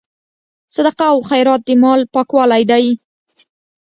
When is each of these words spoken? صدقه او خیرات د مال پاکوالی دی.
صدقه 0.75 1.05
او 1.13 1.17
خیرات 1.29 1.61
د 1.67 1.69
مال 1.83 2.01
پاکوالی 2.13 2.63
دی. 2.71 2.85